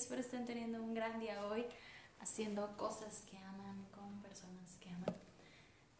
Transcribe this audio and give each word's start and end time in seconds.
espero 0.00 0.22
estén 0.22 0.46
teniendo 0.46 0.82
un 0.82 0.94
gran 0.94 1.20
día 1.20 1.44
hoy, 1.44 1.66
haciendo 2.20 2.74
cosas 2.78 3.22
que 3.30 3.36
aman 3.36 3.86
con 3.92 4.22
personas 4.22 4.78
que 4.80 4.88
aman. 4.88 5.14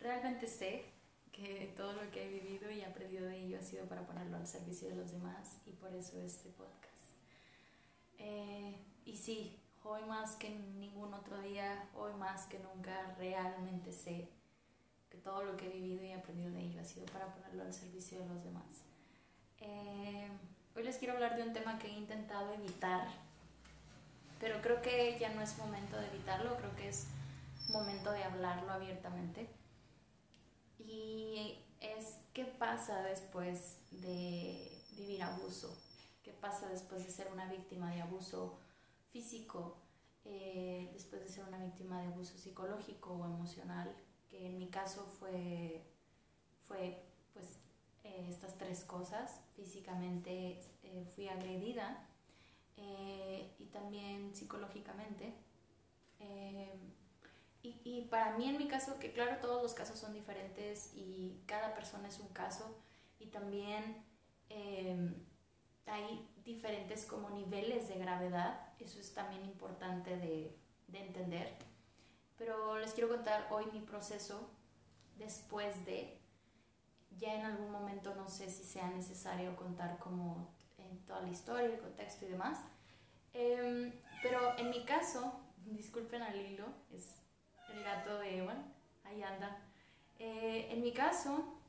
Realmente 0.00 0.46
sé 0.46 0.86
que 1.30 1.74
todo 1.76 1.92
lo 1.92 2.10
que 2.10 2.24
he 2.24 2.40
vivido 2.40 2.70
y 2.70 2.82
aprendido 2.82 3.26
de 3.26 3.44
ello 3.44 3.58
ha 3.58 3.62
sido 3.62 3.84
para 3.84 4.06
ponerlo 4.06 4.38
al 4.38 4.46
servicio 4.46 4.88
de 4.88 4.96
los 4.96 5.12
demás 5.12 5.58
y 5.66 5.72
por 5.72 5.94
eso 5.94 6.18
este 6.18 6.48
podcast. 6.48 7.12
Eh, 8.16 8.74
y 9.04 9.16
sí, 9.18 9.60
hoy 9.84 10.02
más 10.04 10.36
que 10.36 10.48
ningún 10.48 11.12
otro 11.12 11.38
día, 11.42 11.90
hoy 11.94 12.14
más 12.14 12.46
que 12.46 12.58
nunca, 12.58 13.14
realmente 13.18 13.92
sé 13.92 14.30
que 15.10 15.18
todo 15.18 15.44
lo 15.44 15.58
que 15.58 15.66
he 15.66 15.72
vivido 15.72 16.04
y 16.04 16.12
aprendido 16.12 16.52
de 16.52 16.60
ello 16.60 16.80
ha 16.80 16.84
sido 16.84 17.04
para 17.06 17.34
ponerlo 17.34 17.64
al 17.64 17.74
servicio 17.74 18.18
de 18.18 18.26
los 18.28 18.42
demás. 18.42 18.82
Eh, 19.58 20.26
hoy 20.74 20.84
les 20.84 20.96
quiero 20.96 21.12
hablar 21.12 21.36
de 21.36 21.42
un 21.42 21.52
tema 21.52 21.78
que 21.78 21.88
he 21.88 21.92
intentado 21.92 22.54
evitar, 22.54 23.29
pero 24.40 24.60
creo 24.62 24.80
que 24.80 25.18
ya 25.20 25.28
no 25.34 25.42
es 25.42 25.56
momento 25.58 25.98
de 25.98 26.06
evitarlo, 26.08 26.56
creo 26.56 26.74
que 26.74 26.88
es 26.88 27.06
momento 27.68 28.10
de 28.10 28.24
hablarlo 28.24 28.72
abiertamente. 28.72 29.48
Y 30.78 31.58
es 31.78 32.18
qué 32.32 32.46
pasa 32.46 33.02
después 33.02 33.78
de 33.90 34.82
vivir 34.96 35.22
abuso, 35.22 35.76
qué 36.24 36.32
pasa 36.32 36.68
después 36.68 37.04
de 37.04 37.12
ser 37.12 37.28
una 37.30 37.46
víctima 37.46 37.94
de 37.94 38.00
abuso 38.00 38.58
físico, 39.12 39.76
eh, 40.24 40.90
después 40.94 41.22
de 41.22 41.28
ser 41.28 41.44
una 41.44 41.58
víctima 41.58 42.00
de 42.00 42.08
abuso 42.08 42.36
psicológico 42.38 43.12
o 43.12 43.26
emocional, 43.26 43.94
que 44.30 44.46
en 44.46 44.58
mi 44.58 44.68
caso 44.68 45.04
fue, 45.18 45.82
fue 46.64 47.02
pues 47.34 47.58
eh, 48.04 48.26
estas 48.30 48.56
tres 48.56 48.84
cosas. 48.84 49.40
Físicamente 49.54 50.62
eh, 50.82 51.04
fui 51.14 51.28
agredida 51.28 52.06
y 52.76 53.66
también 53.72 54.34
psicológicamente. 54.34 55.34
Y, 57.62 57.78
y, 57.84 58.06
para 58.10 58.36
mí 58.36 58.48
en 58.48 58.56
mi 58.56 58.68
caso, 58.68 58.98
que 58.98 59.12
claro, 59.12 59.36
todos 59.40 59.62
los 59.62 59.74
casos 59.74 59.98
son 59.98 60.14
diferentes 60.14 60.92
y 60.94 61.42
cada 61.46 61.74
persona 61.74 62.08
es 62.08 62.18
un 62.18 62.28
caso 62.28 62.78
y 63.18 63.26
también 63.26 64.02
hay 65.90 66.28
diferentes 66.44 67.04
como 67.04 67.30
niveles 67.30 67.88
de 67.88 67.96
gravedad, 67.96 68.72
eso 68.78 68.98
es 68.98 69.12
también 69.12 69.44
importante 69.44 70.16
de, 70.16 70.56
de 70.88 70.98
entender. 71.06 71.54
Pero 72.36 72.78
les 72.78 72.92
quiero 72.92 73.08
contar 73.08 73.46
hoy 73.50 73.66
mi 73.72 73.80
proceso 73.80 74.50
después 75.18 75.84
de, 75.84 76.18
ya 77.18 77.34
en 77.34 77.44
algún 77.44 77.70
momento 77.70 78.14
no 78.14 78.28
sé 78.28 78.50
si 78.50 78.64
sea 78.64 78.88
necesario 78.90 79.54
contar 79.56 79.98
como 79.98 80.54
en 80.90 80.98
toda 81.06 81.22
la 81.22 81.28
historia, 81.28 81.66
el 81.66 81.78
contexto 81.78 82.26
y 82.26 82.28
demás. 82.28 82.58
Em, 83.32 83.92
pero 84.22 84.58
en 84.58 84.70
mi 84.70 84.84
caso, 84.84 85.40
disculpen 85.64 86.22
al 86.22 86.36
hilo, 86.36 86.66
es 86.92 87.20
el 87.72 87.82
gato 87.82 88.18
de 88.18 88.38
Ewan, 88.38 88.74
ahí 89.04 89.22
anda. 89.22 89.62
Eh, 90.18 90.68
en 90.70 90.82
mi 90.82 90.92
caso, 90.92 91.60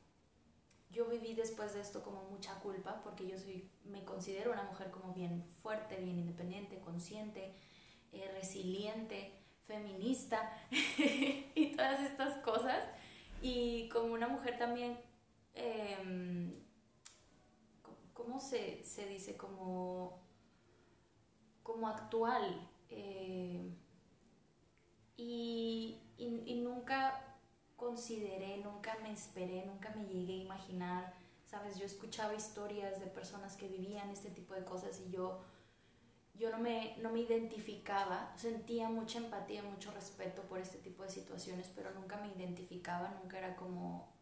yo 0.90 1.06
viví 1.06 1.34
después 1.34 1.72
de 1.72 1.80
esto 1.80 2.02
como 2.02 2.22
mucha 2.24 2.54
culpa 2.56 3.00
porque 3.02 3.26
yo 3.26 3.38
soy, 3.38 3.70
me 3.84 4.04
considero 4.04 4.52
una 4.52 4.64
mujer 4.64 4.90
como 4.90 5.14
bien 5.14 5.44
fuerte, 5.62 5.96
bien 5.96 6.18
independiente, 6.18 6.80
consciente, 6.80 7.54
eh, 8.12 8.30
resiliente, 8.34 9.32
feminista 9.66 10.52
y 10.70 11.72
todas 11.74 12.00
estas 12.00 12.36
cosas. 12.38 12.84
Y 13.40 13.88
como 13.88 14.12
una 14.12 14.28
mujer 14.28 14.58
también, 14.58 14.98
eh, 15.54 16.52
¿cómo 18.22 18.38
se, 18.38 18.84
se, 18.84 19.06
dice? 19.06 19.36
Como, 19.36 20.20
como 21.62 21.88
actual. 21.88 22.70
Eh, 22.88 23.74
y, 25.16 26.00
y, 26.16 26.42
y 26.46 26.60
nunca 26.60 27.32
consideré, 27.76 28.58
nunca 28.58 28.96
me 29.02 29.12
esperé, 29.12 29.64
nunca 29.66 29.90
me 29.90 30.04
llegué 30.06 30.34
a 30.34 30.44
imaginar, 30.44 31.14
¿sabes? 31.46 31.76
Yo 31.78 31.84
escuchaba 31.84 32.34
historias 32.34 33.00
de 33.00 33.06
personas 33.06 33.56
que 33.56 33.68
vivían 33.68 34.10
este 34.10 34.30
tipo 34.30 34.54
de 34.54 34.64
cosas 34.64 35.00
y 35.00 35.10
yo, 35.10 35.40
yo 36.34 36.50
no, 36.50 36.58
me, 36.58 36.96
no 36.98 37.10
me 37.10 37.20
identificaba, 37.20 38.32
sentía 38.36 38.88
mucha 38.88 39.18
empatía, 39.18 39.62
mucho 39.62 39.90
respeto 39.90 40.42
por 40.42 40.60
este 40.60 40.78
tipo 40.78 41.02
de 41.02 41.10
situaciones, 41.10 41.70
pero 41.74 41.90
nunca 41.92 42.16
me 42.16 42.28
identificaba, 42.28 43.18
nunca 43.20 43.38
era 43.38 43.56
como, 43.56 44.12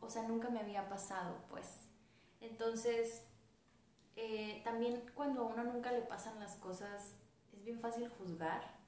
o 0.00 0.08
sea, 0.10 0.24
nunca 0.28 0.50
me 0.50 0.60
había 0.60 0.88
pasado, 0.88 1.36
pues. 1.48 1.91
Entonces, 2.42 3.22
eh, 4.16 4.60
también 4.64 5.02
cuando 5.14 5.42
a 5.42 5.46
uno 5.46 5.64
nunca 5.64 5.92
le 5.92 6.02
pasan 6.02 6.38
las 6.38 6.56
cosas, 6.56 7.14
es 7.52 7.64
bien 7.64 7.80
fácil 7.80 8.08
juzgar, 8.08 8.78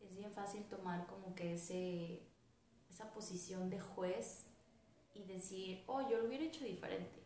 es 0.00 0.14
bien 0.14 0.32
fácil 0.32 0.64
tomar 0.64 1.06
como 1.06 1.34
que 1.34 1.54
ese 1.54 2.22
esa 2.88 3.12
posición 3.12 3.68
de 3.68 3.78
juez 3.78 4.46
y 5.12 5.24
decir, 5.24 5.84
oh, 5.86 6.08
yo 6.08 6.18
lo 6.18 6.28
hubiera 6.28 6.44
hecho 6.44 6.64
diferente. 6.64 7.22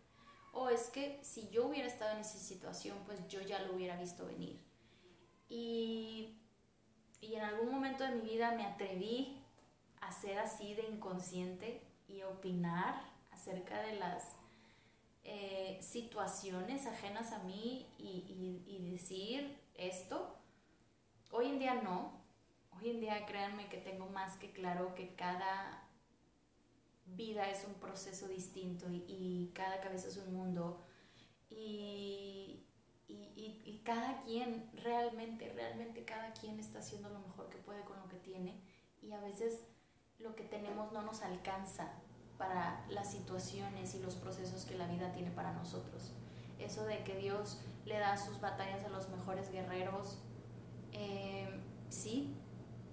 O 0.53 0.69
es 0.69 0.89
que 0.89 1.21
si 1.23 1.49
yo 1.51 1.67
hubiera 1.67 1.87
estado 1.87 2.13
en 2.15 2.21
esa 2.21 2.39
situación, 2.39 2.99
pues 3.07 3.29
yo 3.29 3.41
ya 3.41 3.61
lo 3.63 3.75
hubiera 3.75 3.97
visto 3.97 4.27
venir. 4.27 4.61
Y, 5.49 6.41
y 7.21 7.35
en 7.35 7.43
algún 7.43 7.71
momento 7.71 8.03
de 8.03 8.17
mi 8.17 8.23
vida 8.23 8.53
me 8.53 8.65
atreví 8.65 9.45
a 10.01 10.11
ser 10.11 10.39
así 10.39 10.75
de 10.75 10.89
inconsciente 10.89 11.83
y 12.09 12.23
opinar 12.23 13.01
acerca 13.31 13.81
de 13.83 13.95
las 13.95 14.40
eh, 15.25 15.79
situaciones 15.83 16.87
ajenas 16.87 17.33
a 17.33 17.41
mí 17.41 17.87
y, 17.99 18.91
decir 18.91 19.57
esto. 19.75 20.37
Hoy 21.31 21.47
en 21.47 21.59
día 21.59 21.75
no, 21.75 22.21
Hoy 22.81 22.91
en 22.91 23.01
día 23.01 23.27
créanme 23.27 23.69
que 23.69 23.77
tengo 23.77 24.07
más 24.09 24.37
que 24.39 24.53
claro 24.53 24.95
que 24.95 25.15
cada 25.15 25.87
vida 27.05 27.51
es 27.51 27.65
un 27.67 27.75
proceso 27.75 28.27
distinto 28.29 28.87
y, 28.91 29.51
cada 29.55 29.81
cabeza 29.81 30.09
es 30.09 30.17
un 30.17 30.33
mundo. 30.33 30.83
Y, 31.51 32.65
y, 33.09 33.83
cada 33.85 34.23
quien 34.23 34.71
realmente, 34.75 35.53
realmente 35.53 36.05
cada 36.05 36.33
quien 36.33 36.61
está 36.61 36.79
haciendo 36.79 37.09
lo 37.11 37.19
mejor 37.19 37.49
que 37.51 37.59
puede 37.59 37.83
con 37.83 37.99
lo 37.99 38.09
que 38.09 38.19
tiene. 38.19 38.61
Y 39.03 39.13
a 39.13 39.21
veces 39.21 39.65
lo 40.19 40.35
que 40.37 40.45
tenemos 40.45 40.93
no 40.93 41.03
nos 41.03 41.23
alcanza 41.23 41.93
para 42.41 42.83
las 42.89 43.11
situaciones 43.13 43.95
y 43.95 43.99
los 44.01 44.17
procesos 44.17 44.65
que 44.65 44.75
la 44.75 44.87
vida 44.87 45.13
tiene 45.13 45.31
para 45.31 45.53
nosotros. 45.53 46.11
Eso 46.59 46.85
de 46.85 47.05
que 47.05 47.15
Dios 47.17 47.61
le 47.85 47.99
da 47.99 48.17
sus 48.17 48.41
batallas 48.41 48.83
a 48.83 48.89
los 48.89 49.11
mejores 49.11 49.53
guerreros, 49.53 50.19
eh, 50.93 51.61
sí, 51.91 52.35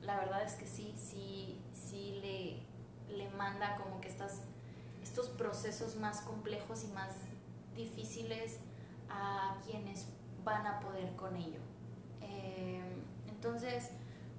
la 0.01 0.17
verdad 0.17 0.43
es 0.43 0.55
que 0.55 0.67
sí, 0.67 0.93
sí, 0.97 1.61
sí 1.73 2.19
le, 2.21 3.15
le 3.17 3.29
manda 3.29 3.77
como 3.77 4.01
que 4.01 4.09
estas, 4.09 4.41
estos 5.01 5.29
procesos 5.29 5.95
más 5.95 6.21
complejos 6.21 6.83
y 6.83 6.87
más 6.87 7.13
difíciles 7.73 8.59
a 9.09 9.55
quienes 9.65 10.07
van 10.43 10.67
a 10.67 10.81
poder 10.81 11.15
con 11.15 11.37
ello. 11.37 11.61
Eh, 12.19 12.83
entonces, 13.29 13.91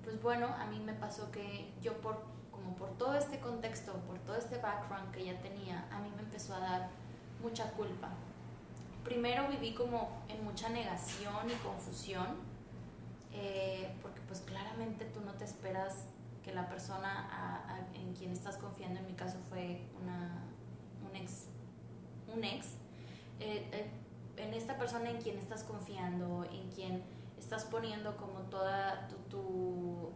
pues 0.05 0.21
bueno, 0.23 0.49
a 0.49 0.67
mí 0.67 0.81
me 0.81 0.93
pasó 0.93 1.31
que 1.31 1.73
yo 1.81 1.99
por, 2.03 2.38
como 2.59 2.77
por 2.77 2.91
todo 2.99 3.15
este 3.17 3.41
contexto, 3.41 3.93
por 4.07 4.19
todo 4.21 4.37
este 4.37 4.59
background 4.59 5.13
que 5.13 5.25
ya 5.25 5.41
tenía, 5.41 5.87
a 5.91 6.01
mí 6.01 6.11
me 6.17 6.23
empezó 6.23 6.55
a 6.55 6.61
dar 6.61 6.89
mucha 7.43 7.71
culpa. 7.73 8.09
Primero 9.05 9.49
viví 9.49 9.75
como 9.75 10.23
en 10.29 10.45
mucha 10.45 10.69
negación 10.69 11.49
y 11.49 11.55
confusión 11.65 12.49
eh, 13.33 13.95
porque 14.03 14.21
pues 14.23 14.41
claramente 14.41 15.05
tú 15.07 15.21
no 15.21 15.33
te 15.35 15.45
esperas 15.45 16.07
que 16.43 16.53
la 16.53 16.69
persona 16.69 17.87
en 17.95 18.15
quien 18.15 18.33
estás 18.33 18.57
confiando, 18.57 19.01
en 19.01 19.07
mi 19.07 19.13
caso 19.13 19.39
fue 19.49 19.83
una, 20.03 20.43
un 21.09 21.15
ex, 21.15 21.47
un 22.35 22.43
ex 22.43 22.67
eh, 23.39 23.69
eh, 23.73 23.91
en 24.37 24.55
esta 24.55 24.79
persona 24.79 25.11
en 25.11 25.19
quien 25.19 25.39
estás 25.39 25.63
confiando, 25.63 26.45
en 26.51 26.71
quien 26.71 27.03
estás 27.39 27.65
poniendo 27.65 28.17
como 28.17 28.41
toda 28.51 29.09
tu, 29.09 29.17
tu, 29.29 30.11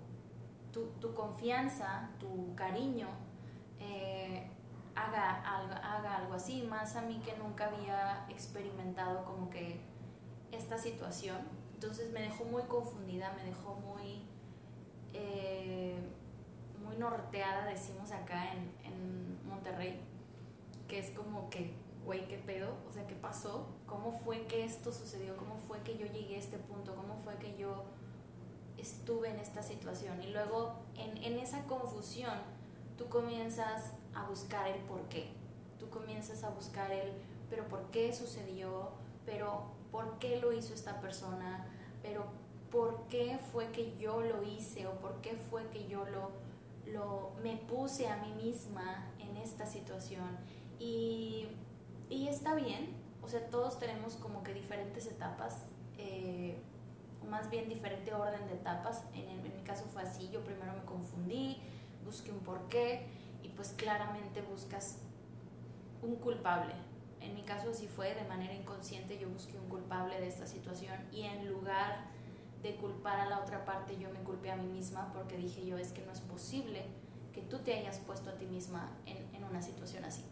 tu, 0.73 1.15
confianza, 1.15 2.11
tu 2.19 2.55
cariño, 2.55 3.09
haga, 4.95 5.43
algo, 5.43 5.75
haga 5.75 6.17
algo 6.17 6.35
así, 6.35 6.63
más 6.63 6.97
a 6.97 7.03
mí 7.03 7.21
que 7.25 7.37
nunca 7.37 7.67
había 7.67 8.27
experimentado 8.29 9.25
como 9.25 9.51
que 9.51 9.81
esta 10.51 10.79
situación 10.79 11.39
entonces 11.83 12.13
me 12.13 12.23
dejó 12.23 12.45
muy 12.45 12.63
confundida, 12.63 13.33
me 13.33 13.43
dejó 13.43 13.75
muy, 13.75 14.23
eh, 15.15 15.97
muy 16.85 16.97
norteada, 16.97 17.67
decimos 17.67 18.13
acá 18.13 18.53
en, 18.53 18.71
en 18.85 19.49
Monterrey, 19.49 19.99
que 20.87 21.01
es 21.01 21.11
como 21.11 21.51
que, 21.51 21.75
güey, 22.05 22.29
¿qué 22.29 22.39
pedo? 22.39 22.73
O 22.89 22.93
sea, 22.93 23.05
¿qué 23.09 23.17
pasó? 23.17 23.67
¿Cómo 23.85 24.13
fue 24.13 24.47
que 24.47 24.65
esto 24.65 24.93
sucedió? 24.93 25.37
¿Cómo 25.37 25.57
fue 25.57 25.81
que 25.81 25.99
yo 25.99 26.07
llegué 26.07 26.37
a 26.37 26.39
este 26.39 26.57
punto? 26.57 26.95
¿Cómo 26.95 27.17
fue 27.17 27.35
que 27.39 27.57
yo 27.59 27.83
estuve 28.79 29.31
en 29.31 29.39
esta 29.39 29.63
situación? 29.63 30.23
Y 30.23 30.29
luego, 30.29 30.75
en, 30.97 31.17
en 31.23 31.39
esa 31.39 31.65
confusión, 31.65 32.39
tú 32.97 33.09
comienzas 33.09 33.93
a 34.15 34.27
buscar 34.29 34.69
el 34.69 34.81
por 34.83 35.03
qué. 35.09 35.33
Tú 35.79 35.89
comienzas 35.91 36.45
a 36.45 36.51
buscar 36.51 36.91
el, 36.91 37.13
pero 37.51 37.69
¿por 37.69 37.91
qué 37.91 38.13
sucedió? 38.13 38.91
Pero 39.27 39.65
¿por 39.91 40.19
qué 40.19 40.39
lo 40.41 40.53
hizo 40.53 40.75
esta 40.75 41.01
persona? 41.01 41.67
pero 42.03 42.25
por 42.71 43.07
qué 43.09 43.39
fue 43.53 43.71
que 43.71 43.97
yo 43.99 44.21
lo 44.21 44.43
hice 44.43 44.87
o 44.87 44.93
por 44.99 45.21
qué 45.21 45.35
fue 45.51 45.67
que 45.69 45.87
yo 45.89 46.05
lo, 46.07 46.31
lo 46.93 47.33
me 47.43 47.57
puse 47.57 48.09
a 48.09 48.17
mí 48.17 48.33
misma 48.35 49.11
en 49.19 49.37
esta 49.37 49.67
situación. 49.67 50.39
Y, 50.79 51.47
y 52.11 52.29
está 52.29 52.55
bien, 52.55 52.95
o 53.23 53.29
sea, 53.29 53.49
todos 53.51 53.79
tenemos 53.79 54.17
como 54.17 54.43
que 54.43 54.53
diferentes 54.53 55.07
etapas, 55.07 55.67
eh, 55.97 56.42
más 57.43 57.51
bien 57.51 57.69
diferente 57.69 58.15
orden 58.15 58.47
de 58.47 58.55
etapas. 58.55 59.05
En, 59.15 59.29
en, 59.29 59.43
mi 59.43 59.63
caso 59.65 59.85
fue 59.93 60.03
así, 60.03 60.31
yo 60.31 60.45
primero 60.45 60.73
me 60.75 60.85
confundí, 60.85 61.61
busqué 62.05 62.31
un 62.31 62.39
porqué 62.39 63.09
y 63.43 63.49
pues 63.49 63.73
claramente 63.73 64.43
buscas 64.43 64.99
un 66.03 66.15
culpable. 66.17 66.73
En 67.21 67.35
mi 67.35 67.43
caso 67.43 67.71
así 67.71 67.89
fue, 67.89 68.15
de 68.15 68.25
manera 68.25 68.55
inconsciente 68.55 69.19
yo 69.19 69.29
busqué 69.29 69.59
un 69.59 69.69
culpable 69.69 70.21
de 70.21 70.29
esta 70.29 70.47
situación 70.47 70.95
y 71.11 71.23
en 71.23 71.49
lugar 71.49 72.05
de 72.63 72.77
culpar 72.77 73.19
a 73.19 73.27
la 73.27 73.41
otra 73.41 73.65
parte 73.65 73.99
yo 73.99 74.09
me 74.11 74.21
culpé 74.21 74.53
a 74.53 74.57
mí 74.57 74.67
misma 74.69 75.13
porque 75.13 75.37
dije 75.37 75.67
yo 75.67 75.77
es 75.79 75.91
que 75.93 76.03
no 76.07 76.13
es 76.13 76.21
posible 76.21 76.85
que 77.35 77.43
tú 77.43 77.59
te 77.59 77.75
hayas 77.75 77.99
puesto 77.99 78.31
a 78.31 78.35
ti 78.35 78.47
misma 78.47 78.89
en, 79.05 79.17
en 79.35 79.43
una 79.43 79.63
situación 79.63 80.05
así. 80.05 80.25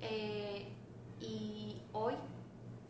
Eh, 0.00 0.72
y 1.20 1.82
hoy, 1.92 2.14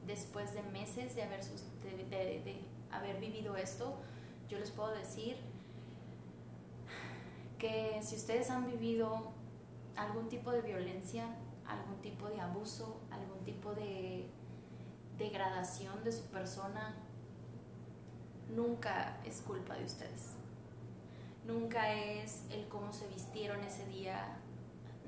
después 0.07 0.55
de 0.55 0.63
meses 0.63 1.17
de 1.17 1.23
haber, 1.25 1.41
de, 1.43 2.05
de, 2.05 2.41
de 2.41 2.72
haber 2.93 3.19
vivido 3.21 3.57
esto, 3.57 3.97
yo 4.49 4.59
les 4.59 4.71
puedo 4.71 4.93
decir 4.95 5.37
que 7.59 8.01
si 8.03 8.17
ustedes 8.17 8.51
han 8.51 8.67
vivido 8.67 9.33
algún 9.97 10.29
tipo 10.29 10.51
de 10.51 10.63
violencia, 10.63 11.27
algún 11.67 12.01
tipo 12.03 12.29
de 12.29 12.41
abuso, 12.41 13.01
algún 13.11 13.45
tipo 13.45 13.75
de 13.75 14.29
degradación 15.17 16.03
de 16.05 16.13
su 16.13 16.25
persona, 16.25 16.95
nunca 18.55 19.19
es 19.25 19.41
culpa 19.43 19.75
de 19.75 19.85
ustedes. 19.85 20.35
Nunca 21.47 21.93
es 21.93 22.45
el 22.51 22.69
cómo 22.69 22.93
se 22.93 23.07
vistieron 23.09 23.61
ese 23.63 23.87
día, 23.87 24.37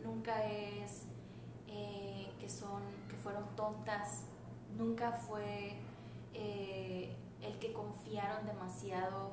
nunca 0.02 0.44
es 0.46 1.06
eh, 1.68 2.32
que, 2.38 2.48
son, 2.48 2.82
que 3.08 3.16
fueron 3.16 3.44
tontas, 3.56 4.24
nunca 4.76 5.12
fue 5.12 5.76
eh, 6.34 7.16
el 7.44 7.58
que 7.58 7.72
confiaron 7.72 8.46
demasiado, 8.46 9.32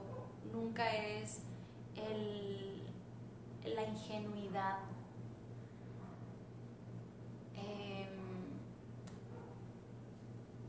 nunca 0.51 0.95
es 0.95 1.43
el, 1.95 2.83
la 3.63 3.83
ingenuidad. 3.83 4.79
Eh, 7.55 8.09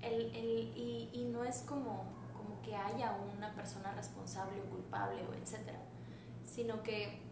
el, 0.02 0.34
el, 0.34 0.72
y, 0.76 1.10
y, 1.12 1.24
no 1.24 1.44
es 1.44 1.62
como, 1.62 2.04
como 2.36 2.60
que 2.62 2.74
haya 2.76 3.16
una 3.36 3.54
persona 3.54 3.92
responsable 3.92 4.60
o 4.60 4.70
culpable 4.70 5.26
o 5.26 5.34
etcétera, 5.34 5.80
sino 6.44 6.82
que 6.82 7.22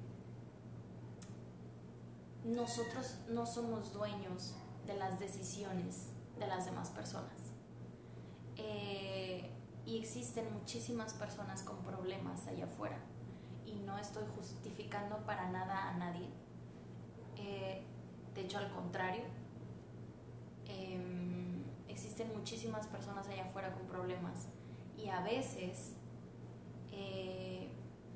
nosotros 2.44 3.18
no 3.28 3.44
somos 3.44 3.92
dueños 3.92 4.54
de 4.86 4.94
las 4.96 5.18
decisiones 5.20 6.12
de 6.38 6.46
las 6.46 6.64
demás 6.64 6.90
personas. 6.90 7.52
Eh, 8.56 9.50
y 9.90 9.98
existen 9.98 10.52
muchísimas 10.52 11.14
personas 11.14 11.64
con 11.64 11.78
problemas 11.78 12.46
allá 12.46 12.66
afuera. 12.66 12.98
Y 13.66 13.80
no 13.80 13.98
estoy 13.98 14.22
justificando 14.36 15.16
para 15.26 15.50
nada 15.50 15.88
a 15.88 15.94
nadie. 15.94 16.28
Eh, 17.36 17.82
de 18.32 18.40
hecho, 18.40 18.58
al 18.58 18.70
contrario, 18.70 19.24
eh, 20.66 21.64
existen 21.88 22.32
muchísimas 22.36 22.86
personas 22.86 23.26
allá 23.26 23.46
afuera 23.46 23.72
con 23.72 23.88
problemas. 23.88 24.46
Y 24.96 25.08
a 25.08 25.22
veces, 25.22 25.96
eh, 26.92 27.72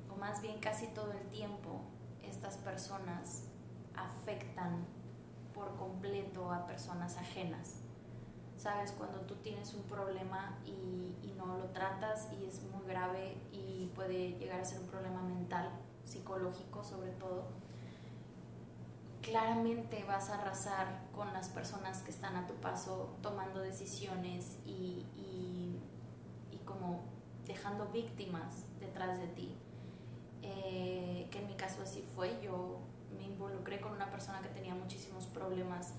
o 0.09 0.15
más 0.15 0.41
bien 0.41 0.59
casi 0.61 0.87
todo 0.87 1.11
el 1.11 1.27
tiempo, 1.27 1.81
estas 2.23 2.55
personas 2.55 3.49
afectan 3.95 4.85
por 5.53 5.75
completo 5.75 6.53
a 6.53 6.65
personas 6.65 7.17
ajenas. 7.17 7.84
Sabes, 8.65 8.93
cuando 8.93 9.19
tú 9.19 9.35
tienes 9.43 9.75
un 9.75 9.83
problema 9.83 10.57
y, 10.65 11.13
y, 11.21 11.35
no 11.37 11.55
lo 11.55 11.65
tratas 11.65 12.29
y 12.33 12.45
es 12.47 12.63
muy 12.63 12.83
grave 12.87 13.37
y 13.51 13.91
puede 13.93 14.39
llegar 14.39 14.59
a 14.59 14.65
ser 14.65 14.79
un 14.79 14.87
problema 14.87 15.21
mental, 15.21 15.69
psicológico 16.03 16.83
sobre 16.83 17.11
todo, 17.11 17.45
claramente 19.21 20.03
vas 20.05 20.31
a 20.31 20.41
arrasar 20.41 21.03
con 21.13 21.31
las 21.31 21.49
personas 21.49 22.01
que 22.01 22.09
están 22.09 22.35
a 22.37 22.47
tu 22.47 22.55
paso 22.55 23.15
tomando 23.21 23.59
decisiones 23.59 24.57
y, 24.65 25.05
y, 25.15 25.79
y 26.51 26.57
como 26.65 27.03
dejando 27.45 27.89
víctimas 27.89 28.65
detrás 28.79 29.19
de 29.19 29.27
ti. 29.27 29.55
Eh, 30.41 31.27
que 31.29 31.37
en 31.37 31.45
mi 31.45 31.53
caso 31.53 31.83
así 31.83 32.03
fue, 32.15 32.41
yo 32.41 32.79
me 33.15 33.25
involucré 33.25 33.79
con 33.79 33.91
una 33.91 34.09
persona 34.09 34.41
que 34.41 34.49
tenía 34.49 34.73
muchísimos 34.73 35.27
problemas 35.27 35.93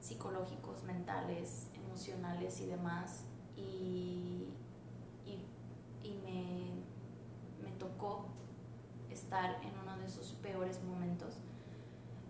psicológicos, 0.00 0.84
mentales, 0.84 1.68
emocionales 1.92 2.60
y 2.60 2.66
demás. 2.66 3.24
Y, 3.56 4.48
y, 5.26 5.44
y 6.02 6.14
me, 6.24 7.68
me, 7.68 7.76
tocó 7.78 8.26
estar 9.10 9.62
en 9.62 9.78
uno 9.78 9.96
de 9.98 10.06
esos 10.06 10.32
peores 10.42 10.82
momentos. 10.82 11.36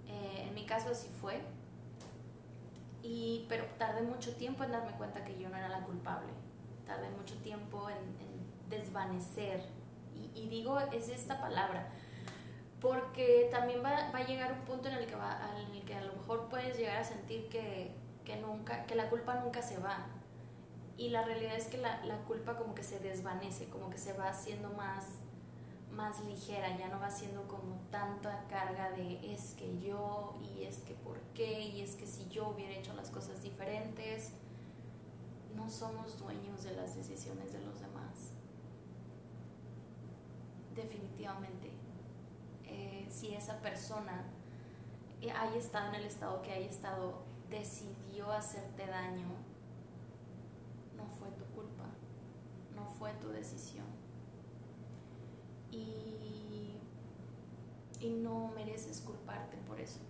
Eh, 0.09 0.47
en 0.49 0.55
mi 0.55 0.67
caso 0.67 0.91
así 0.91 1.09
fue. 1.09 1.41
Y, 3.03 3.47
pero 3.49 3.65
tardé 3.79 4.03
mucho 4.03 4.35
tiempo 4.37 4.65
en 4.65 4.73
darme 4.73 4.93
cuenta 4.93 5.25
que 5.25 5.39
yo 5.39 5.49
no 5.49 5.57
era 5.57 5.69
la 5.69 5.85
culpable. 5.85 6.33
Tardé 6.85 7.09
mucho 7.11 7.37
tiempo 7.37 7.89
en, 7.89 7.97
en 7.99 8.69
desvanecer. 8.69 9.65
Y, 10.15 10.41
y 10.41 10.49
digo, 10.49 10.79
es 10.81 11.09
esta 11.09 11.41
palabra 11.41 11.89
porque 12.81 13.49
también 13.53 13.81
va, 13.81 14.11
va, 14.13 14.19
a 14.19 14.27
llegar 14.27 14.51
un 14.53 14.65
punto 14.65 14.89
en 14.89 14.97
el 14.97 15.07
que, 15.07 15.15
va, 15.15 15.39
en 15.57 15.73
el 15.73 15.85
que 15.85 15.95
a 15.95 16.03
lo 16.03 16.15
mejor 16.15 16.49
puedes 16.49 16.77
llegar 16.77 16.97
a 16.97 17.05
sentir 17.05 17.49
que, 17.49 17.95
que, 18.25 18.37
nunca, 18.37 18.87
que 18.87 18.95
la 18.95 19.11
culpa 19.11 19.37
nunca 19.37 19.63
se 19.63 19.79
va. 19.79 20.07
Y 20.97 21.11
la 21.11 21.25
realidad 21.25 21.57
es 21.57 21.67
que 21.67 21.79
la, 21.79 22.05
la, 22.05 22.19
culpa 22.25 22.57
como 22.57 22.75
que 22.75 22.83
se 22.83 23.01
desvanece, 23.01 23.69
como 23.69 23.91
que 23.91 23.99
se 23.99 24.13
va 24.13 24.29
haciendo 24.29 24.71
más, 24.71 25.07
más 25.91 26.25
ligera, 26.25 26.77
ya 26.77 26.89
no 26.89 27.01
va 27.01 27.11
siendo 27.11 27.49
como 27.49 27.81
tanta 27.91 28.45
carga 28.49 28.91
de 28.91 29.33
es 29.33 29.55
que 29.55 29.79
yo 29.79 30.35
y 30.41 30.65
es 30.65 30.79
que 30.79 30.95
por 30.95 31.19
qué 31.35 31.61
y 31.61 31.81
es 31.81 31.97
que 31.97 32.07
si 32.07 32.29
yo 32.29 32.49
hubiera 32.49 32.75
hecho 32.75 32.93
las 32.95 33.11
cosas 33.11 33.43
diferentes. 33.43 34.33
No 35.57 35.69
somos 35.69 36.19
dueños 36.19 36.63
de 36.63 36.73
las 36.73 36.97
decisiones 36.97 37.53
de 37.53 37.61
los 37.61 37.79
demás. 37.79 38.33
Definitivamente 40.75 41.71
eh, 42.65 43.07
si 43.11 43.35
esa 43.35 43.61
persona 43.61 44.25
haya 45.31 45.57
estado 45.57 45.89
en 45.91 45.95
el 45.97 46.07
estado 46.07 46.43
que 46.43 46.53
haya 46.53 46.69
estado, 46.69 47.23
decidió 47.53 48.33
hacerte 48.33 48.87
daño, 48.87 49.29
no 50.97 51.07
fue 51.19 51.29
tu 51.33 51.45
culpa, 51.55 51.85
no 52.75 52.87
fue 52.99 53.13
tu 53.15 53.29
decisión. 53.29 53.87
Y, 55.71 56.75
y 58.01 58.11
no 58.11 58.49
mereces 58.55 59.01
culparte 59.03 59.59
por 59.69 59.79
eso. 59.79 60.01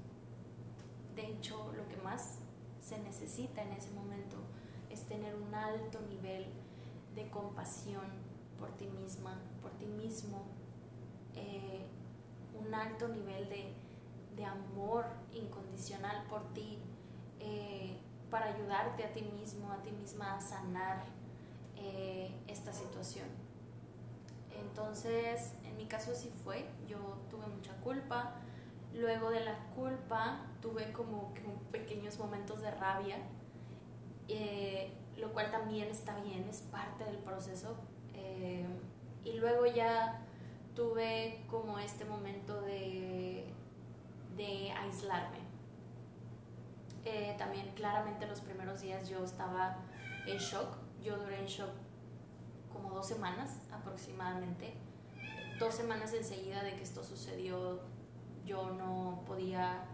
De 1.15 1.27
hecho, 1.27 1.73
lo 1.77 1.87
que 1.89 1.97
más 1.99 2.39
se 2.81 2.99
necesita 2.99 3.63
en 3.63 3.73
ese 3.73 3.91
momento 3.91 4.37
es 4.89 5.05
tener 5.05 5.35
un 5.35 5.55
alto 5.55 6.01
nivel 6.09 6.47
de 7.15 7.29
compasión 7.31 8.07
por 8.59 8.71
ti 8.77 8.87
misma, 8.87 9.39
por 9.61 9.73
ti 9.73 9.87
mismo. 9.87 10.43
Eh, 11.35 11.87
un 12.65 12.75
alto 12.75 13.09
nivel 13.09 13.49
de, 13.49 13.75
de 14.37 14.45
amor 14.45 15.05
incondicional 15.33 16.25
por 16.29 16.53
ti, 16.55 16.79
eh, 17.43 17.99
para 18.31 18.47
ayudarte 18.47 19.05
a 19.05 19.13
ti 19.13 19.23
mismo, 19.23 19.71
a 19.71 19.83
ti 19.83 19.91
misma 19.91 20.37
a 20.37 20.41
sanar 20.41 21.03
eh, 21.77 22.31
esta 22.47 22.73
situación. 22.73 23.27
Entonces, 24.51 25.55
en 25.65 25.77
mi 25.77 25.87
caso 25.87 26.13
así 26.13 26.31
fue, 26.45 26.67
yo 26.89 26.99
tuve 27.31 27.47
mucha 27.47 27.75
culpa, 27.77 28.35
luego 28.95 29.31
de 29.31 29.41
la 29.41 29.59
culpa 29.75 30.47
tuve 30.61 30.93
como 30.93 31.35
que 31.35 31.43
pequeños 31.71 32.19
momentos 32.19 32.61
de 32.61 32.71
rabia, 32.71 33.17
eh, 34.29 34.93
lo 35.17 35.33
cual 35.33 35.51
también 35.51 35.89
está 35.89 36.19
bien, 36.21 36.47
es 36.49 36.63
parte 36.63 37.05
del 37.05 37.19
proceso. 37.19 37.77
Y 39.25 39.35
luego 39.35 39.67
ya 39.67 40.21
tuve 40.75 41.45
como 41.49 41.79
este 41.79 42.05
momento 42.05 42.61
de, 42.63 43.45
de 44.37 44.73
aislarme. 44.73 45.42
Eh, 47.05 47.35
también 47.39 47.73
claramente 47.75 48.27
los 48.27 48.41
primeros 48.41 48.81
días 48.81 49.09
yo 49.09 49.25
estaba 49.25 49.77
en 50.27 50.39
shock, 50.39 50.77
yo 51.03 51.17
duré 51.19 51.41
en 51.41 51.47
shock 51.47 51.71
como 52.73 52.91
dos 52.91 53.07
semanas 53.07 53.61
aproximadamente, 53.73 54.75
dos 55.59 55.75
semanas 55.75 56.15
enseguida 56.15 56.63
de 56.63 56.77
que 56.77 56.83
esto 56.83 57.03
sucedió, 57.03 57.81
yo 58.45 58.71
no 58.71 59.25
podía 59.27 59.85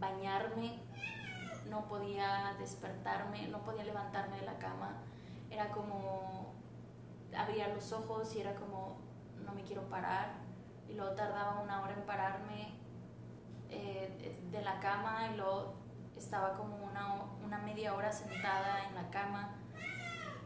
bañarme, 0.00 0.80
no 1.70 1.86
podía 1.86 2.56
despertarme, 2.58 3.48
no 3.48 3.62
podía 3.62 3.84
levantarme 3.84 4.36
de 4.40 4.46
la 4.46 4.58
cama, 4.58 4.96
era 5.50 5.70
como 5.70 6.54
abría 7.36 7.68
los 7.68 7.92
ojos 7.92 8.34
y 8.34 8.40
era 8.40 8.54
como, 8.54 8.98
no 9.44 9.52
me 9.52 9.62
quiero 9.62 9.82
parar. 9.88 10.30
Y 10.88 10.94
luego 10.94 11.12
tardaba 11.14 11.60
una 11.60 11.82
hora 11.82 11.94
en 11.94 12.02
pararme 12.02 12.74
eh, 13.70 14.40
de 14.50 14.62
la 14.62 14.78
cama 14.80 15.30
y 15.32 15.36
luego 15.36 15.74
estaba 16.16 16.54
como 16.54 16.76
una, 16.76 17.24
una 17.44 17.58
media 17.58 17.94
hora 17.94 18.12
sentada 18.12 18.86
en 18.88 18.94
la 18.94 19.10
cama 19.10 19.56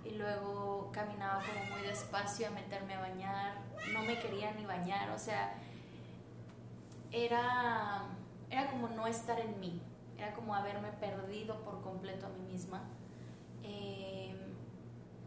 y 0.04 0.10
luego 0.10 0.90
caminaba 0.92 1.40
como 1.40 1.76
muy 1.76 1.86
despacio 1.86 2.48
a 2.48 2.50
meterme 2.50 2.94
a 2.94 3.00
bañar, 3.00 3.54
no 3.92 4.02
me 4.02 4.18
quería 4.18 4.52
ni 4.52 4.64
bañar, 4.64 5.10
o 5.10 5.18
sea, 5.18 5.54
era, 7.12 8.06
era 8.50 8.70
como 8.70 8.88
no 8.88 9.06
estar 9.06 9.38
en 9.38 9.58
mí, 9.60 9.80
era 10.16 10.32
como 10.34 10.54
haberme 10.54 10.90
perdido 10.92 11.60
por 11.62 11.82
completo 11.82 12.26
a 12.26 12.30
mí 12.30 12.52
misma. 12.52 12.82
Eh, 13.62 14.34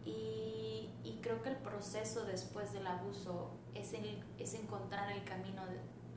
y, 0.05 1.19
creo 1.21 1.41
que 1.41 1.47
el 1.47 1.55
proceso 1.55 2.25
después 2.25 2.73
del 2.73 2.85
abuso 2.85 3.51
es, 3.73 3.93
es 4.37 4.53
encontrar 4.55 5.09
el 5.09 5.23
camino 5.23 5.61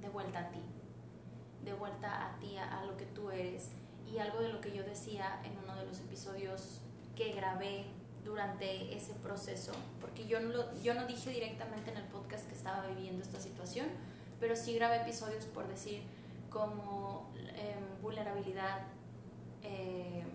de, 0.01 0.09
vuelta 0.09 0.41
a 0.41 0.51
ti, 0.51 0.61
de 1.65 1.73
vuelta 1.75 2.27
a 2.27 2.39
ti, 2.41 2.57
a 2.57 2.85
lo 2.85 2.97
que 2.97 3.07
tú 3.07 3.31
eres. 3.31 3.71
Y 4.13 4.19
algo 4.19 4.41
de 4.41 4.53
lo 4.53 4.61
que 4.61 4.73
yo 4.73 4.83
decía 4.83 5.41
en 5.45 5.53
uno 5.65 5.77
de 5.77 5.87
los 5.87 6.01
episodios 6.01 6.81
que 7.17 7.33
grabé 7.33 7.87
durante 8.25 8.95
ese 8.95 9.15
proceso, 9.15 9.73
porque 10.01 10.27
yo 10.27 10.41
no, 10.41 10.75
yo 10.83 10.95
no 10.95 11.07
dije 11.07 11.31
directamente 11.31 11.91
en 11.93 11.97
el 11.97 12.05
podcast 12.05 12.49
que 12.49 12.55
estaba 12.55 12.87
viviendo 12.89 13.23
esta 13.23 13.41
situación, 13.41 13.87
pero 14.41 14.57
sí 14.57 14.75
grabé 14.75 14.97
episodios 14.97 15.45
por 15.47 15.67
decir 15.69 16.03
como 16.51 17.31
em, 17.55 18.03
vulnerabilidad 18.03 18.81
em, 19.63 20.27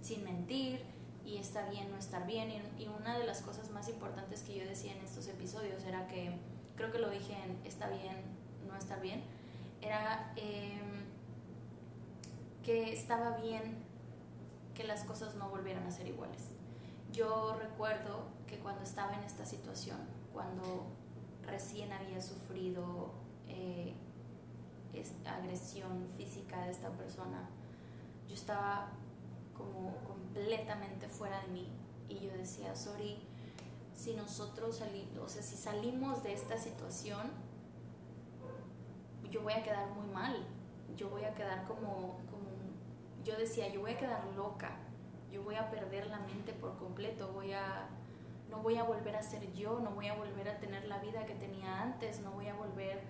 sin 0.00 0.24
mentir 0.24 0.80
y 1.26 1.36
está 1.38 1.68
bien 1.68 1.90
no 1.90 1.98
estar 1.98 2.26
bien. 2.26 2.50
Y, 2.50 2.84
y, 2.84 2.88
una 2.88 3.18
de 3.18 3.26
las 3.26 3.42
cosas 3.42 3.70
más 3.70 3.88
importantes 3.88 4.42
que 4.42 4.54
yo 4.56 4.64
decía 4.64 4.92
en 4.92 5.02
estos 5.02 5.26
episodios 5.28 5.82
era 5.84 6.06
que, 6.06 6.32
creo 6.76 6.92
que 6.92 6.98
lo 6.98 7.10
dije 7.10 7.34
en 7.34 7.58
está 7.66 7.88
bien 7.88 8.16
no 8.68 8.76
estar 8.76 9.00
bien, 9.00 9.22
era 9.82 10.32
em, 10.36 10.89
que 12.62 12.92
estaba 12.92 13.36
bien 13.38 13.78
que 14.74 14.84
las 14.84 15.04
cosas 15.04 15.34
no 15.34 15.48
volvieran 15.48 15.86
a 15.86 15.90
ser 15.90 16.06
iguales. 16.06 16.48
Yo 17.12 17.56
recuerdo 17.60 18.24
que 18.46 18.58
cuando 18.58 18.82
estaba 18.82 19.14
en 19.14 19.24
esta 19.24 19.44
situación, 19.44 19.98
cuando 20.32 20.86
recién 21.46 21.92
había 21.92 22.20
sufrido 22.20 23.12
eh, 23.48 23.94
agresión 25.26 26.08
física 26.16 26.64
de 26.64 26.70
esta 26.70 26.90
persona, 26.90 27.48
yo 28.28 28.34
estaba 28.34 28.90
como 29.56 29.96
completamente 30.04 31.08
fuera 31.08 31.40
de 31.42 31.48
mí 31.48 31.68
y 32.08 32.18
yo 32.20 32.32
decía, 32.32 32.74
sorry, 32.74 33.18
si 33.94 34.14
nosotros 34.14 34.76
salimos, 34.76 35.18
o 35.18 35.28
sea, 35.28 35.42
si 35.42 35.56
salimos 35.56 36.22
de 36.22 36.32
esta 36.32 36.58
situación, 36.58 37.30
yo 39.30 39.42
voy 39.42 39.52
a 39.52 39.62
quedar 39.62 39.90
muy 39.90 40.06
mal, 40.12 40.44
yo 40.96 41.08
voy 41.10 41.24
a 41.24 41.34
quedar 41.34 41.66
como, 41.66 42.18
como 42.29 42.29
yo 43.24 43.36
decía, 43.36 43.68
yo 43.68 43.80
voy 43.80 43.92
a 43.92 43.98
quedar 43.98 44.24
loca, 44.36 44.76
yo 45.30 45.42
voy 45.42 45.54
a 45.54 45.70
perder 45.70 46.06
la 46.06 46.20
mente 46.20 46.52
por 46.52 46.76
completo, 46.78 47.32
voy 47.32 47.52
a, 47.52 47.88
no 48.48 48.58
voy 48.62 48.76
a 48.76 48.82
volver 48.82 49.16
a 49.16 49.22
ser 49.22 49.52
yo, 49.52 49.80
no 49.80 49.90
voy 49.90 50.08
a 50.08 50.14
volver 50.14 50.48
a 50.48 50.58
tener 50.58 50.84
la 50.86 50.98
vida 50.98 51.26
que 51.26 51.34
tenía 51.34 51.82
antes, 51.82 52.20
no 52.20 52.32
voy 52.32 52.48
a 52.48 52.54
volver 52.54 53.02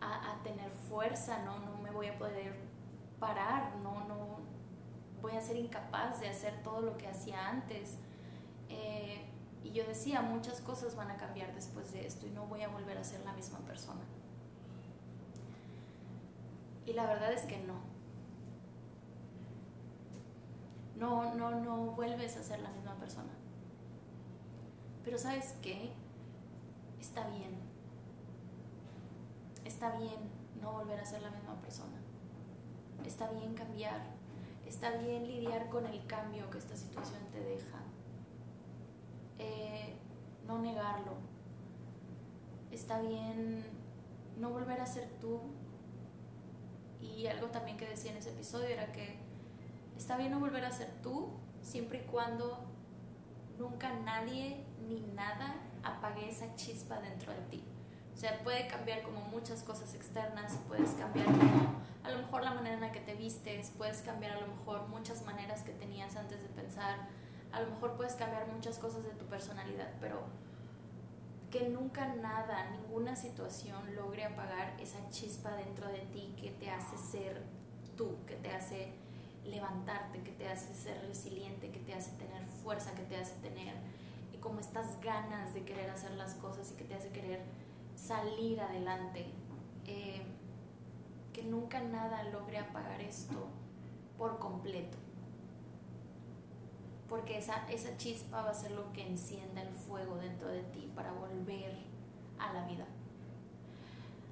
a, 0.00 0.40
tener 0.44 0.70
fuerza, 0.70 1.42
no, 1.44 1.58
no 1.58 1.78
me 1.78 1.90
voy 1.90 2.06
a 2.06 2.16
poder 2.16 2.54
parar, 3.18 3.76
no, 3.82 4.04
no 4.04 4.38
voy 5.20 5.32
a 5.32 5.40
ser 5.40 5.56
incapaz 5.56 6.20
de 6.20 6.28
hacer 6.28 6.62
todo 6.62 6.80
lo 6.80 6.96
que 6.96 7.08
hacía 7.08 7.48
antes. 7.48 7.98
Eh, 8.68 9.28
y 9.64 9.72
yo 9.72 9.84
decía, 9.84 10.22
muchas 10.22 10.60
cosas 10.60 10.94
van 10.94 11.10
a 11.10 11.16
cambiar 11.16 11.52
después 11.54 11.92
de 11.92 12.06
esto 12.06 12.26
y 12.26 12.30
no 12.30 12.46
voy 12.46 12.62
a 12.62 12.68
volver 12.68 12.96
a 12.96 13.02
ser 13.02 13.24
la 13.24 13.32
misma 13.32 13.58
persona. 13.60 14.02
Y 16.86 16.92
la 16.92 17.06
verdad 17.06 17.32
es 17.32 17.42
que 17.42 17.58
no 17.58 17.87
no, 20.98 21.34
no, 21.34 21.50
no 21.50 21.76
vuelves 21.92 22.36
a 22.36 22.42
ser 22.42 22.60
la 22.60 22.70
misma 22.70 22.94
persona. 22.96 23.32
Pero 25.04 25.16
sabes 25.18 25.54
qué? 25.62 25.92
Está 27.00 27.28
bien. 27.28 27.56
Está 29.64 29.96
bien 29.96 30.16
no 30.60 30.72
volver 30.72 30.98
a 30.98 31.04
ser 31.04 31.22
la 31.22 31.30
misma 31.30 31.54
persona. 31.60 31.98
Está 33.04 33.30
bien 33.30 33.54
cambiar. 33.54 34.00
Está 34.66 34.90
bien 34.96 35.26
lidiar 35.26 35.68
con 35.68 35.86
el 35.86 36.04
cambio 36.06 36.50
que 36.50 36.58
esta 36.58 36.76
situación 36.76 37.20
te 37.32 37.40
deja. 37.40 37.78
Eh, 39.38 39.94
no 40.46 40.58
negarlo. 40.58 41.12
Está 42.72 43.00
bien 43.00 43.64
no 44.36 44.50
volver 44.50 44.80
a 44.80 44.86
ser 44.86 45.08
tú. 45.20 45.40
Y 47.00 47.26
algo 47.28 47.46
también 47.46 47.76
que 47.76 47.88
decía 47.88 48.10
en 48.10 48.18
ese 48.18 48.30
episodio 48.30 48.66
era 48.66 48.90
que 48.92 49.27
Está 49.98 50.16
bien 50.16 50.30
no 50.30 50.38
volver 50.38 50.64
a 50.64 50.70
ser 50.70 50.88
tú, 51.02 51.32
siempre 51.60 52.04
y 52.04 52.06
cuando 52.06 52.64
nunca 53.58 53.92
nadie 53.92 54.64
ni 54.88 55.00
nada 55.00 55.56
apague 55.82 56.28
esa 56.28 56.54
chispa 56.54 57.00
dentro 57.00 57.32
de 57.32 57.40
ti. 57.50 57.64
O 58.14 58.16
sea, 58.16 58.38
puede 58.44 58.68
cambiar 58.68 59.02
como 59.02 59.20
muchas 59.22 59.64
cosas 59.64 59.94
externas, 59.94 60.56
puedes 60.68 60.92
cambiar 60.92 61.26
como 61.26 61.82
a 62.04 62.10
lo 62.10 62.18
mejor 62.18 62.44
la 62.44 62.54
manera 62.54 62.76
en 62.76 62.80
la 62.80 62.92
que 62.92 63.00
te 63.00 63.14
vistes, 63.14 63.72
puedes 63.76 64.00
cambiar 64.02 64.32
a 64.32 64.40
lo 64.40 64.46
mejor 64.46 64.86
muchas 64.86 65.24
maneras 65.26 65.62
que 65.62 65.72
tenías 65.72 66.16
antes 66.16 66.42
de 66.42 66.48
pensar, 66.48 66.96
a 67.50 67.60
lo 67.60 67.68
mejor 67.68 67.96
puedes 67.96 68.14
cambiar 68.14 68.46
muchas 68.46 68.78
cosas 68.78 69.02
de 69.02 69.10
tu 69.10 69.26
personalidad, 69.26 69.92
pero 70.00 70.22
que 71.50 71.68
nunca 71.68 72.06
nada, 72.14 72.70
ninguna 72.70 73.16
situación 73.16 73.96
logre 73.96 74.24
apagar 74.24 74.80
esa 74.80 75.10
chispa 75.10 75.56
dentro 75.56 75.88
de 75.88 76.00
ti 76.12 76.34
que 76.40 76.50
te 76.50 76.70
hace 76.70 76.96
ser 76.96 77.42
tú, 77.96 78.16
que 78.26 78.36
te 78.36 78.52
hace 78.52 78.92
levantarte, 79.48 80.22
que 80.22 80.32
te 80.32 80.48
hace 80.48 80.74
ser 80.74 81.00
resiliente, 81.06 81.70
que 81.70 81.80
te 81.80 81.94
hace 81.94 82.12
tener 82.12 82.44
fuerza, 82.62 82.94
que 82.94 83.02
te 83.02 83.16
hace 83.16 83.34
tener 83.40 83.74
como 84.40 84.60
estas 84.60 85.00
ganas 85.00 85.52
de 85.52 85.64
querer 85.64 85.90
hacer 85.90 86.12
las 86.12 86.34
cosas 86.34 86.70
y 86.70 86.76
que 86.76 86.84
te 86.84 86.94
hace 86.94 87.10
querer 87.10 87.42
salir 87.96 88.60
adelante. 88.60 89.26
Eh, 89.86 90.22
que 91.32 91.44
nunca 91.44 91.80
nada 91.80 92.24
logre 92.24 92.58
apagar 92.58 93.00
esto 93.00 93.46
por 94.16 94.38
completo. 94.38 94.98
Porque 97.08 97.38
esa, 97.38 97.68
esa 97.70 97.96
chispa 97.96 98.42
va 98.42 98.50
a 98.50 98.54
ser 98.54 98.72
lo 98.72 98.92
que 98.92 99.06
encienda 99.06 99.62
el 99.62 99.72
fuego 99.72 100.16
dentro 100.16 100.48
de 100.48 100.62
ti 100.64 100.90
para 100.94 101.12
volver 101.12 101.78
a 102.38 102.52
la 102.52 102.66
vida 102.66 102.86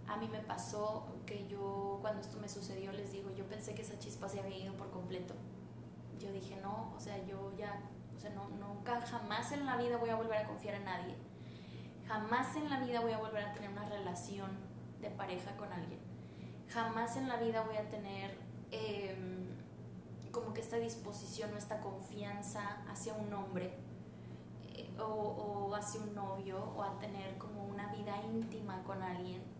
a 0.08 0.16
mí 0.16 0.28
me 0.28 0.38
pasó 0.38 1.06
que 1.26 1.46
yo, 1.48 1.98
cuando 2.00 2.20
esto 2.20 2.38
me 2.38 2.48
sucedió, 2.48 2.92
les 2.92 3.12
digo, 3.12 3.30
yo 3.34 3.44
pensé 3.46 3.74
que 3.74 3.82
esa 3.82 3.98
chispa 3.98 4.28
se 4.28 4.40
había 4.40 4.56
ido 4.56 4.74
por 4.74 4.90
completo. 4.90 5.34
Yo 6.18 6.32
dije, 6.32 6.56
no, 6.62 6.92
o 6.96 7.00
sea, 7.00 7.18
yo 7.26 7.52
ya, 7.56 7.80
o 8.16 8.20
sea, 8.20 8.30
no, 8.30 8.48
nunca, 8.48 9.00
jamás 9.00 9.52
en 9.52 9.66
la 9.66 9.76
vida 9.76 9.96
voy 9.96 10.10
a 10.10 10.16
volver 10.16 10.38
a 10.38 10.46
confiar 10.46 10.76
en 10.76 10.84
nadie. 10.84 11.16
Jamás 12.06 12.54
en 12.56 12.70
la 12.70 12.80
vida 12.80 13.00
voy 13.00 13.12
a 13.12 13.18
volver 13.18 13.44
a 13.44 13.52
tener 13.52 13.70
una 13.70 13.88
relación 13.88 14.50
de 15.00 15.10
pareja 15.10 15.56
con 15.56 15.72
alguien. 15.72 16.00
Jamás 16.68 17.16
en 17.16 17.28
la 17.28 17.36
vida 17.36 17.62
voy 17.62 17.76
a 17.76 17.88
tener 17.90 18.38
em, 18.70 19.48
como 20.30 20.54
que 20.54 20.60
esta 20.60 20.76
disposición 20.76 21.52
o 21.52 21.56
esta 21.56 21.80
confianza 21.80 22.82
hacia 22.88 23.14
un 23.14 23.32
hombre 23.32 23.74
eh, 24.74 24.88
o, 25.00 25.04
o 25.04 25.74
hacia 25.74 26.00
un 26.00 26.14
novio 26.14 26.72
o 26.76 26.82
a 26.82 26.98
tener 26.98 27.36
como 27.38 27.64
una 27.64 27.92
vida 27.92 28.16
íntima 28.22 28.82
con 28.84 29.02
alguien 29.02 29.55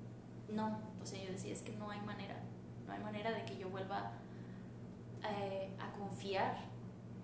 no, 0.49 0.79
o 1.03 1.07
sea, 1.07 1.23
yo 1.23 1.33
decía, 1.33 1.53
es 1.53 1.63
que 1.63 1.73
no 1.73 1.91
hay 1.91 2.01
manera, 2.01 2.37
no 2.87 2.93
hay 2.93 3.01
manera 3.01 3.33
de 3.33 3.45
que 3.45 3.57
yo 3.57 3.69
vuelva 3.69 4.13
eh, 5.25 5.71
a 5.81 5.93
confiar 5.99 6.57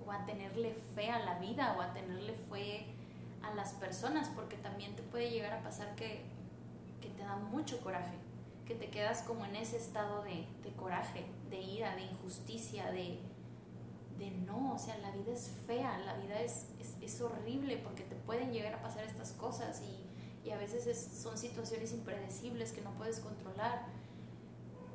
o 0.05 0.11
a 0.11 0.25
tenerle 0.26 0.75
fe 0.95 1.11
a 1.11 1.21
la 1.21 1.38
vida 1.38 1.76
o 1.79 1.81
a 1.81 1.93
tenerle 1.93 2.35
fe 2.50 2.87
a 3.43 3.55
las 3.55 3.73
personas, 3.75 4.29
porque 4.35 4.57
también 4.57 4.95
te 4.95 5.02
puede 5.02 5.31
llegar 5.31 5.52
a 5.52 5.62
pasar 5.62 5.95
que, 5.95 6.23
que 7.00 7.09
te 7.09 7.23
da 7.23 7.37
mucho 7.37 7.81
coraje, 7.81 8.14
que 8.67 8.75
te 8.75 8.88
quedas 8.88 9.23
como 9.23 9.45
en 9.45 9.57
ese 9.57 9.76
estado 9.76 10.23
de, 10.23 10.47
de 10.62 10.73
coraje, 10.76 11.25
de 11.50 11.61
ira, 11.61 11.95
de 11.97 12.02
injusticia, 12.02 12.91
de, 12.91 13.19
de, 14.19 14.31
no, 14.47 14.75
o 14.75 14.79
sea, 14.79 14.97
la 14.99 15.11
vida 15.11 15.33
es 15.33 15.52
fea, 15.67 15.99
la 15.99 16.14
vida 16.14 16.41
es, 16.41 16.69
es, 16.81 16.97
es 17.00 17.21
horrible 17.21 17.79
porque 17.79 18.02
te 18.05 18.14
pueden 18.14 18.52
llegar 18.52 18.75
a 18.75 18.83
pasar 18.83 19.05
estas 19.05 19.33
cosas 19.33 19.83
y 19.83 20.12
y 20.44 20.50
a 20.50 20.58
veces 20.58 21.11
son 21.14 21.38
situaciones 21.38 21.92
impredecibles 21.92 22.72
que 22.72 22.80
no 22.80 22.90
puedes 22.92 23.20
controlar. 23.20 23.87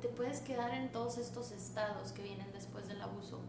Te 0.02 0.08
puedes 0.08 0.40
quedar 0.40 0.74
en 0.74 0.92
todos 0.92 1.18
estos 1.18 1.52
estados 1.52 2.12
que 2.12 2.22
vienen 2.22 2.50
después 2.52 2.86
del 2.86 3.00
abuso. 3.00 3.40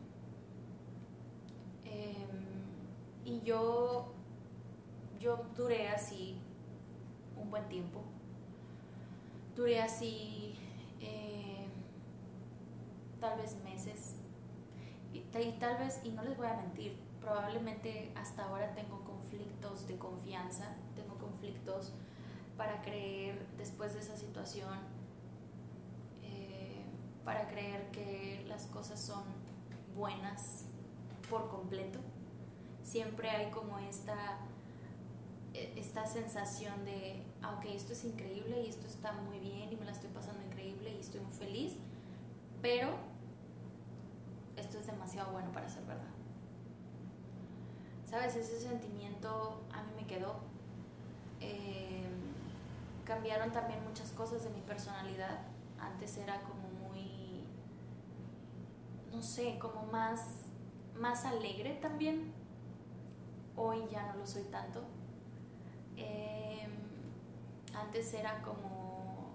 Em, 1.84 3.25
y 3.25 3.41
yo, 3.41 4.13
yo 5.20 5.46
duré 5.56 5.89
así 5.89 6.41
un 7.36 7.51
buen 7.51 7.68
tiempo. 7.68 8.01
Duré 9.56 9.82
así 9.82 10.56
eh, 11.01 11.68
tal 13.20 13.38
vez 13.38 13.56
meses. 13.63 14.15
Y, 15.13 15.18
y 15.20 15.58
tal 15.60 15.77
vez, 15.77 16.00
y 16.03 16.10
no 16.12 16.24
les 16.24 16.38
voy 16.38 16.48
a 16.48 16.56
mentir, 16.56 16.98
probablemente 17.20 18.12
hasta 18.15 18.46
ahora 18.46 18.74
tengo 18.74 19.03
conflictos 19.03 19.88
de 19.88 19.98
confianza, 19.98 20.75
tengo 20.96 21.15
conflictos 21.39 21.93
para 22.58 22.81
creer 22.81 23.39
después 23.58 23.93
de 23.93 24.00
esa 24.00 24.17
situación, 24.17 24.77
eh, 26.24 26.84
para 27.24 27.48
creer 27.48 27.89
que 27.91 28.46
las 28.48 28.65
cosas 28.67 29.00
son 29.00 29.24
buenas 29.96 30.65
por 31.29 31.50
completo. 31.50 32.00
Siempre 32.84 33.29
hay 33.29 33.51
como 33.51 33.79
esta, 33.79 34.39
e, 35.53 35.74
esta 35.77 36.05
sensación 36.05 36.84
de, 36.84 37.24
ah, 37.41 37.62
esto 37.65 37.93
es 37.93 38.03
increíble 38.03 38.63
y 38.65 38.69
esto 38.69 38.88
está 38.88 39.13
muy 39.13 39.39
bien 39.39 39.72
y 39.72 39.75
me 39.77 39.86
la 39.86 39.91
estoy 39.91 40.10
pasando 40.10 40.43
increíble 40.46 40.91
y 40.91 41.00
estoy 41.00 41.22
muy 41.22 41.34
feliz, 41.34 41.75
pero 42.62 42.89
esto 44.58 44.77
es 44.77 44.88
demasiado 44.88 45.31
bueno 45.31 45.51
para 45.53 45.69
ser 45.69 45.86
verdad. 45.86 46.03
¿Sabes? 48.10 48.36
Ese 48.36 48.60
sentimiento 48.60 49.62
a 49.72 49.84
mí 49.84 49.91
me 49.96 50.08
quedó. 50.08 50.59
Em, 51.39 52.34
cambiaron 53.05 53.51
también 53.51 53.84
muchas 53.84 54.12
cosas 54.12 54.43
de 54.43 54.50
mi 54.50 54.62
personalidad. 54.62 55.39
Antes 55.79 56.17
era 56.17 56.41
como 56.41 56.67
muy, 56.88 57.43
no 59.12 59.22
sé, 59.22 59.58
como 59.60 59.84
más, 59.91 60.46
más 60.96 61.25
alegre 61.25 61.79
también. 61.81 62.34
Hoy 63.55 63.88
ya 63.91 64.08
no 64.08 64.19
lo 64.19 64.27
soy 64.27 64.43
tanto. 64.43 64.84
Em, 65.98 66.72
antes 67.74 68.13
era 68.13 68.41
como, 68.41 69.34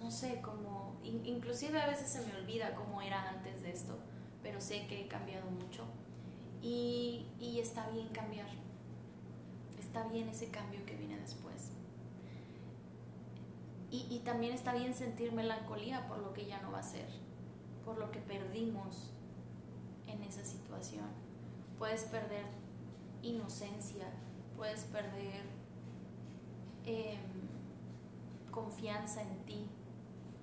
no 0.00 0.10
sé, 0.10 0.40
como, 0.40 0.96
inclusive 1.02 1.80
a 1.80 1.86
veces 1.86 2.08
se 2.08 2.26
me 2.26 2.36
olvida 2.36 2.74
cómo 2.74 3.00
era 3.02 3.28
antes 3.28 3.62
de 3.62 3.70
esto, 3.72 3.96
pero 4.42 4.60
sé 4.60 4.86
que 4.86 5.02
he 5.02 5.08
cambiado 5.08 5.50
mucho 5.50 5.84
y, 6.62 7.26
y 7.38 7.60
está 7.60 7.88
bien 7.90 8.08
cambiar. 8.08 8.63
Está 9.94 10.08
bien 10.08 10.28
ese 10.28 10.48
cambio 10.48 10.84
que 10.84 10.96
viene 10.96 11.16
después. 11.20 11.70
Y, 13.92 14.08
y, 14.10 14.18
también 14.24 14.52
está 14.52 14.74
bien 14.74 14.92
sentir 14.92 15.30
melancolía 15.30 16.08
por 16.08 16.18
lo 16.18 16.32
que 16.32 16.46
ya 16.46 16.60
no 16.62 16.72
va 16.72 16.80
a 16.80 16.82
ser, 16.82 17.06
por 17.84 17.98
lo 17.98 18.10
que 18.10 18.18
perdimos 18.18 19.12
en 20.08 20.20
esa 20.24 20.44
situación. 20.44 21.06
Puedes 21.78 22.02
perder 22.06 22.44
inocencia, 23.22 24.06
puedes 24.56 24.82
perder 24.82 25.44
em, 26.86 27.20
confianza 28.50 29.22
en 29.22 29.44
ti, 29.44 29.68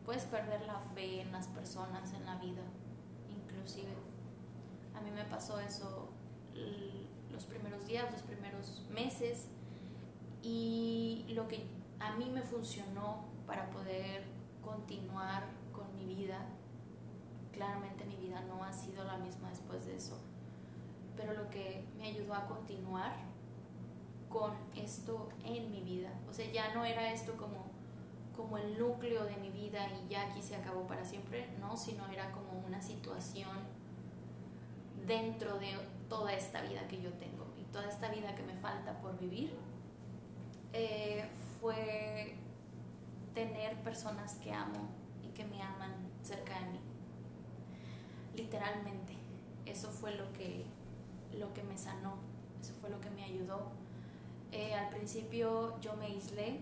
puedes 0.05 0.23
perder 0.23 0.61
la 0.61 0.79
fe 0.95 1.19
en 1.19 1.33
las 1.33 1.49
personas, 1.49 2.13
en 2.13 2.25
la 2.25 2.37
vida, 2.37 2.63
inclusive. 3.29 3.91
A 4.95 5.01
mí 5.01 5.11
me 5.11 5.25
pasó 5.25 5.59
eso 5.59 6.07
los 7.33 7.45
primeros 7.45 7.85
días, 7.85 8.09
los 8.11 8.21
primeros 8.21 8.40
meses 8.89 9.47
y 10.41 11.25
lo 11.29 11.47
que 11.47 11.63
a 11.99 12.15
mí 12.15 12.29
me 12.29 12.41
funcionó 12.41 13.25
para 13.45 13.69
poder 13.69 14.23
continuar 14.63 15.43
con 15.71 15.95
mi 15.95 16.05
vida, 16.15 16.45
claramente 17.51 18.05
mi 18.05 18.15
vida 18.15 18.41
no 18.41 18.63
ha 18.63 18.73
sido 18.73 19.03
la 19.03 19.17
misma 19.17 19.49
después 19.49 19.85
de 19.85 19.95
eso, 19.95 20.17
pero 21.15 21.33
lo 21.33 21.49
que 21.49 21.85
me 21.97 22.07
ayudó 22.07 22.33
a 22.33 22.47
continuar 22.47 23.13
con 24.29 24.53
esto 24.75 25.29
en 25.43 25.69
mi 25.71 25.81
vida, 25.81 26.09
o 26.29 26.33
sea, 26.33 26.49
ya 26.51 26.73
no 26.73 26.85
era 26.85 27.11
esto 27.11 27.33
como 27.37 27.71
como 28.35 28.57
el 28.57 28.79
núcleo 28.79 29.25
de 29.25 29.35
mi 29.37 29.49
vida 29.49 29.87
y 29.89 30.09
ya 30.09 30.23
aquí 30.23 30.41
se 30.41 30.55
acabó 30.55 30.87
para 30.87 31.05
siempre, 31.05 31.47
no, 31.59 31.75
sino 31.77 32.07
era 32.07 32.31
como 32.31 32.59
una 32.65 32.81
situación 32.81 33.57
dentro 35.05 35.59
de 35.59 35.77
toda 36.09 36.33
esta 36.33 36.61
vida 36.61 36.87
que 36.87 37.01
yo 37.01 37.11
tengo 37.13 37.40
toda 37.71 37.87
esta 37.87 38.09
vida 38.09 38.35
que 38.35 38.43
me 38.43 38.55
falta 38.55 38.99
por 38.99 39.17
vivir, 39.19 39.53
eh, 40.73 41.25
fue 41.59 42.35
tener 43.33 43.75
personas 43.81 44.35
que 44.35 44.51
amo 44.51 44.89
y 45.23 45.29
que 45.29 45.45
me 45.45 45.61
aman 45.61 45.93
cerca 46.21 46.59
de 46.59 46.71
mí. 46.71 46.79
Literalmente, 48.35 49.13
eso 49.65 49.89
fue 49.89 50.15
lo 50.15 50.31
que, 50.33 50.65
lo 51.33 51.53
que 51.53 51.63
me 51.63 51.77
sanó, 51.77 52.15
eso 52.61 52.73
fue 52.79 52.89
lo 52.89 52.99
que 52.99 53.09
me 53.09 53.23
ayudó. 53.23 53.71
Eh, 54.51 54.73
al 54.73 54.89
principio 54.89 55.79
yo 55.79 55.95
me 55.95 56.05
aislé 56.05 56.59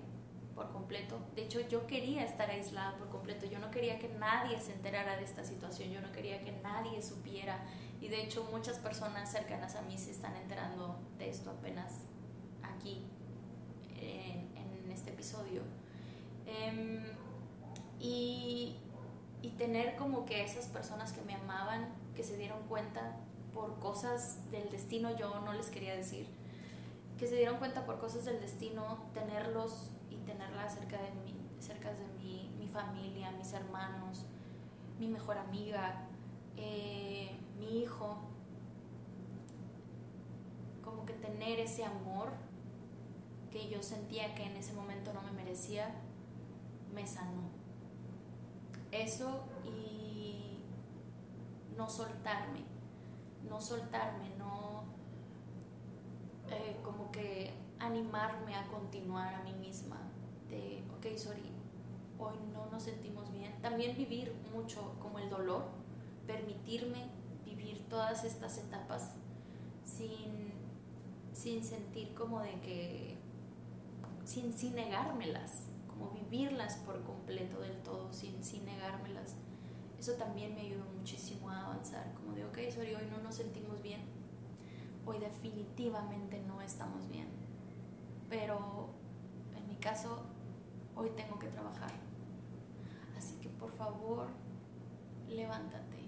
por 0.55 0.71
completo. 0.71 1.19
De 1.36 1.43
hecho, 1.43 1.62
yo 1.62 1.88
quería 1.88 2.23
estar 2.23 2.49
aislada 2.49 2.97
por 2.97 3.10
completo. 3.10 3.45
Yo 3.45 3.60
no 3.60 3.71
quería 3.71 3.97
que 3.97 4.10
nadie 4.10 4.60
se 4.60 4.73
enterara 4.73 5.15
de 5.15 5.23
esta 5.23 5.43
situación. 5.43 5.89
Yo 5.89 6.01
no 6.01 6.12
quería 6.12 6.41
que 6.41 6.51
nadie 6.51 7.01
supiera 7.01 7.60
y 8.01 8.07
de 8.07 8.21
hecho 8.23 8.47
muchas 8.51 8.77
personas 8.77 9.31
cercanas 9.31 9.75
a 9.75 9.81
mí 9.81 9.97
se 9.97 10.12
están 10.12 10.35
enterando 10.35 10.99
de 11.17 11.29
esto 11.29 11.51
apenas 11.51 12.01
aquí, 12.63 13.05
en, 13.95 14.49
este 14.91 15.12
episodio. 15.12 15.62
Em, 16.45 17.03
y, 17.99 18.77
y 19.41 19.49
tener 19.51 19.95
como 19.95 20.25
que 20.25 20.43
esas 20.43 20.65
personas 20.67 21.13
que 21.13 21.21
me 21.21 21.35
amaban, 21.35 21.93
que 22.15 22.23
se 22.23 22.38
dieron 22.38 22.63
cuenta 22.67 23.17
por 23.53 23.79
cosas 23.79 24.49
del 24.51 24.69
destino, 24.69 25.15
yo 25.15 25.39
no 25.41 25.53
les 25.53 25.69
quería 25.69 25.95
decir, 25.95 26.27
que 27.17 27.27
se 27.27 27.35
dieron 27.35 27.57
cuenta 27.57 27.85
por 27.85 27.99
cosas 27.99 28.25
del 28.25 28.39
destino, 28.39 29.05
tenerlos 29.13 29.91
y 30.09 30.15
tenerla 30.17 30.69
cerca 30.69 30.97
de 31.01 31.12
mí, 31.23 31.35
cerca 31.59 31.93
de 31.93 32.07
mí, 32.17 32.53
mi 32.57 32.67
familia, 32.67 33.31
mis 33.31 33.51
hermanos, 33.53 34.25
mi 34.99 35.07
mejor 35.07 35.38
amiga, 35.38 36.07
eh, 36.57 37.38
mi 37.59 37.79
hijo, 37.79 38.17
como 40.83 41.05
que 41.05 41.13
tener 41.13 41.59
ese 41.59 41.83
amor 41.83 42.29
que 43.51 43.69
yo 43.69 43.81
sentía 43.81 44.35
que 44.35 44.43
en 44.43 44.55
ese 44.55 44.73
momento 44.73 45.13
no 45.13 45.21
me 45.21 45.31
merecía, 45.31 45.93
me 46.93 47.05
sanó. 47.05 47.49
Eso 48.91 49.43
y 49.65 50.59
no 51.77 51.89
soltarme, 51.89 52.63
no 53.47 53.61
soltarme, 53.61 54.29
no 54.37 54.83
eh, 56.49 56.77
como 56.83 57.11
que 57.11 57.53
animarme 57.79 58.55
a 58.55 58.67
continuar 58.67 59.33
a 59.33 59.43
mí 59.43 59.53
misma, 59.53 59.97
de, 60.49 60.83
ok, 60.97 61.17
sorry, 61.17 61.51
hoy 62.17 62.35
no 62.53 62.65
nos 62.71 62.83
sentimos 62.83 63.31
bien. 63.31 63.53
También 63.61 63.95
vivir 63.95 64.35
mucho 64.53 64.95
como 64.99 65.19
el 65.19 65.29
dolor, 65.29 65.63
permitirme 66.27 67.07
todas 67.77 68.23
estas 68.23 68.58
etapas 68.58 69.12
sin, 69.84 70.53
sin 71.34 71.63
sentir 71.63 72.13
como 72.13 72.39
de 72.41 72.60
que, 72.62 73.17
sin, 74.25 74.53
sin 74.53 74.75
negármelas, 74.75 75.63
como 75.88 76.12
vivirlas 76.12 76.77
por 76.77 77.03
completo 77.03 77.60
del 77.62 77.77
todo, 77.82 78.12
sin, 78.13 78.43
sin 78.43 78.65
negármelas. 78.65 79.36
Eso 79.99 80.13
también 80.13 80.55
me 80.55 80.62
ayudó 80.62 80.86
muchísimo 80.97 81.49
a 81.49 81.65
avanzar, 81.65 82.13
como 82.13 82.34
de, 82.34 82.45
ok, 82.45 82.58
sorry, 82.73 82.95
hoy 82.95 83.05
no 83.12 83.17
nos 83.21 83.36
sentimos 83.36 83.82
bien, 83.82 84.01
hoy 85.05 85.19
definitivamente 85.19 86.41
no 86.47 86.62
estamos 86.62 87.08
bien, 87.10 87.27
pero 88.29 88.89
en 89.58 89.67
mi 89.67 89.75
caso, 89.75 90.23
hoy 90.95 91.10
tengo 91.17 91.38
que 91.38 91.47
trabajar. 91.47 91.91
Así 93.17 93.36
que 93.41 93.49
por 93.49 93.71
favor, 93.73 94.27
levántate 95.27 95.98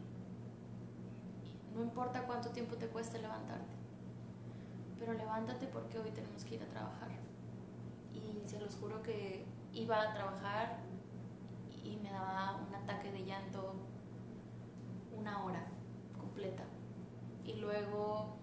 no 1.74 1.82
importa 1.82 2.24
cuánto 2.26 2.50
tiempo 2.50 2.76
te 2.76 2.88
cueste 2.88 3.20
levantarte, 3.20 3.74
pero 5.00 5.14
levántate 5.14 5.68
porque 5.68 6.00
hoy 6.00 6.12
tenemos 6.12 6.44
que 6.44 6.56
ir 6.56 6.64
a 6.64 6.68
trabajar. 6.68 7.10
Y 8.14 8.48
se 8.48 8.60
los 8.60 8.76
juro 8.76 9.02
que 9.02 9.46
iba 9.74 10.02
a 10.02 10.14
trabajar 10.14 10.80
y 11.84 11.98
me 11.98 12.12
daba 12.12 12.58
un 12.68 12.76
ataque 12.76 13.12
de 13.12 13.26
llanto 13.26 13.76
una 15.18 15.44
hora 15.44 15.66
completa. 16.18 16.64
Y 17.46 17.54
luego 17.54 18.38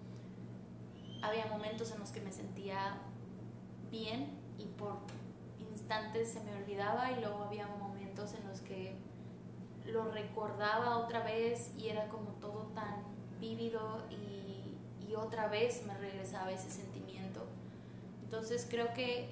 había 1.21 1.45
momentos 1.47 1.91
en 1.91 1.99
los 1.99 2.11
que 2.11 2.21
me 2.21 2.31
sentía 2.31 2.97
bien 3.91 4.39
y 4.57 4.65
por 4.65 4.97
instantes 5.59 6.31
se 6.31 6.41
me 6.41 6.55
olvidaba 6.55 7.11
y 7.11 7.21
luego 7.21 7.43
había 7.43 7.67
momentos 7.67 8.33
en 8.33 8.47
los 8.47 8.61
que 8.61 8.97
lo 9.85 10.11
recordaba 10.11 10.97
otra 10.97 11.23
vez 11.23 11.73
y 11.77 11.89
era 11.89 12.07
como 12.09 12.31
todo 12.33 12.67
tan 12.75 13.08
vívido 13.39 14.03
y, 14.09 14.35
otra 15.15 15.47
vez 15.47 15.85
me 15.85 15.97
regresaba 15.97 16.51
ese 16.51 16.69
sentimiento. 16.69 17.43
Entonces 18.23 18.65
creo 18.69 18.93
que 18.93 19.27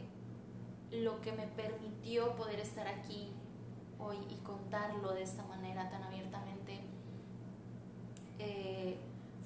lo 0.92 1.22
que 1.22 1.32
me 1.32 1.48
permitió 1.48 2.36
poder 2.36 2.60
estar 2.60 2.88
aquí 2.88 3.32
hoy 4.00 4.18
y 4.30 4.36
contarlo 4.44 5.14
de 5.14 5.22
esta 5.22 5.46
manera 5.46 5.90
tan 5.90 6.04
abiertamente 6.04 6.82
eh, 8.40 8.98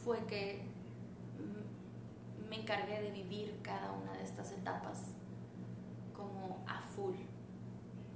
fue 0.03 0.25
que 0.25 0.63
me 2.49 2.59
encargué 2.59 3.01
de 3.01 3.11
vivir 3.11 3.59
cada 3.61 3.91
una 3.91 4.13
de 4.13 4.23
estas 4.23 4.51
etapas 4.51 5.15
como 6.13 6.63
a 6.67 6.81
full, 6.81 7.15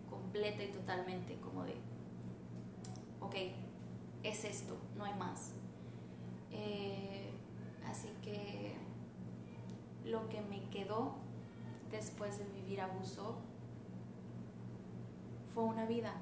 completa 0.10 0.62
y 0.62 0.72
totalmente, 0.72 1.38
como 1.40 1.64
de, 1.64 1.76
ok, 3.22 3.36
es 4.24 4.44
esto, 4.44 4.78
no 4.98 5.06
hay 5.06 5.14
más. 5.14 5.54
Eh, 6.56 7.30
así 7.86 8.10
que 8.24 8.74
lo 10.06 10.30
que 10.30 10.42
me 10.42 10.70
quedó 10.70 11.16
después 11.92 12.40
de 12.40 12.46
vivir 12.46 12.82
abuso 12.82 13.36
fue 15.54 15.64
una 15.64 15.86
vida. 15.86 16.14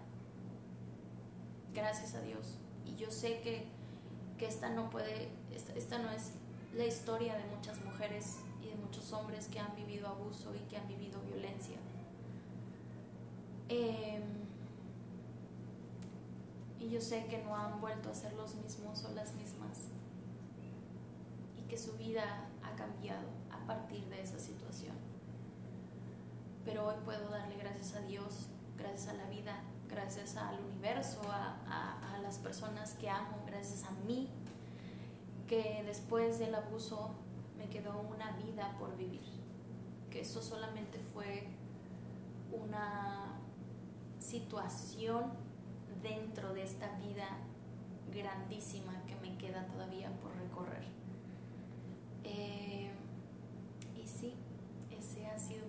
Gracias 1.73 2.15
a 2.15 2.21
Dios. 2.21 2.57
Y 2.85 2.95
yo 2.95 3.11
sé 3.11 3.41
que, 3.41 3.65
que 4.37 4.47
esta 4.47 4.69
no 4.69 4.89
puede, 4.89 5.29
esta, 5.53 5.73
esta 5.73 5.99
no 5.99 6.09
es 6.11 6.31
la 6.75 6.85
historia 6.85 7.35
de 7.35 7.45
muchas 7.55 7.83
mujeres 7.83 8.39
y 8.61 8.67
de 8.67 8.75
muchos 8.75 9.11
hombres 9.13 9.47
que 9.47 9.59
han 9.59 9.75
vivido 9.75 10.07
abuso 10.07 10.53
y 10.55 10.59
que 10.69 10.77
han 10.77 10.87
vivido 10.87 11.21
violencia. 11.21 11.77
Eh, 13.69 14.21
y 16.79 16.89
yo 16.89 17.01
sé 17.01 17.25
que 17.27 17.41
no 17.43 17.55
han 17.55 17.79
vuelto 17.79 18.09
a 18.09 18.13
ser 18.13 18.33
los 18.33 18.55
mismos 18.55 19.03
o 19.05 19.13
las 19.13 19.33
mismas 19.35 19.89
que 21.73 21.79
su 21.79 21.93
vida 21.93 22.23
ha 22.61 22.75
cambiado 22.75 23.25
a 23.49 23.65
partir 23.65 24.05
de 24.05 24.21
esa 24.21 24.37
situación. 24.37 24.95
Pero 26.63 26.85
hoy 26.85 26.93
puedo 27.03 27.29
darle 27.29 27.55
gracias 27.57 27.95
a 27.95 28.01
Dios, 28.01 28.49
gracias 28.77 29.07
a 29.07 29.13
la 29.13 29.25
vida, 29.25 29.59
gracias 29.89 30.37
al 30.37 30.59
universo, 30.59 31.19
a, 31.31 31.57
a, 31.67 32.13
a 32.13 32.19
las 32.19 32.37
personas 32.37 32.93
que 32.93 33.09
amo, 33.09 33.41
gracias 33.47 33.85
a 33.85 33.91
mí, 34.05 34.29
que 35.47 35.81
después 35.83 36.37
del 36.37 36.53
abuso 36.53 37.15
me 37.57 37.67
quedó 37.69 38.01
una 38.01 38.33
vida 38.33 38.75
por 38.77 38.95
vivir, 38.95 39.25
que 40.11 40.21
eso 40.21 40.43
solamente 40.43 40.99
fue 40.99 41.47
una 42.51 43.39
situación 44.19 45.23
dentro 46.03 46.53
de 46.53 46.61
esta 46.61 46.99
vida 46.99 47.27
grandísima 48.13 48.93
que 49.07 49.15
me 49.15 49.35
queda 49.39 49.65
todavía 49.65 50.11
por 50.21 50.35
recorrer. 50.35 51.02
Eh, 52.35 52.89
y 53.95 54.07
sí, 54.07 54.33
ese 54.91 55.25
ha 55.27 55.37
sido 55.37 55.65